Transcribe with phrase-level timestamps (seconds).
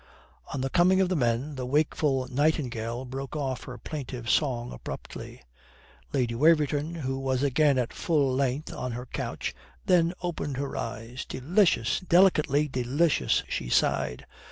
[0.51, 5.43] On the coming of the men the wakeful nightingale broke off her plaintive song abruptly.
[6.11, 9.53] Lady Waverton, who was again at full length on her couch,
[9.85, 11.23] then opened her eyes.
[11.25, 14.25] "Delicious, delicately delicious," she sighed.